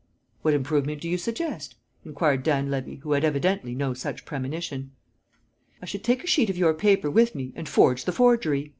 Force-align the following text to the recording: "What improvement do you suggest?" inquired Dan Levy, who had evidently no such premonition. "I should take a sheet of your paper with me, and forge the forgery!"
"What 0.41 0.55
improvement 0.55 0.99
do 0.99 1.07
you 1.07 1.19
suggest?" 1.19 1.75
inquired 2.03 2.41
Dan 2.41 2.71
Levy, 2.71 2.95
who 3.03 3.11
had 3.11 3.23
evidently 3.23 3.75
no 3.75 3.93
such 3.93 4.25
premonition. 4.25 4.93
"I 5.79 5.85
should 5.85 6.03
take 6.03 6.23
a 6.23 6.27
sheet 6.27 6.49
of 6.49 6.57
your 6.57 6.73
paper 6.73 7.11
with 7.11 7.35
me, 7.35 7.53
and 7.55 7.69
forge 7.69 8.05
the 8.05 8.11
forgery!" 8.11 8.69